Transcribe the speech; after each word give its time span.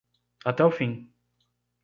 Até 0.43 0.63
o 0.65 0.71
fim 0.71 1.13